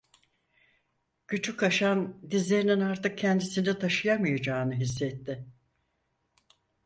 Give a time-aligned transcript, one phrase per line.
[1.27, 5.45] Küçük Haşan dizlerinin artık kendisini taşıyamayacağını hissetti.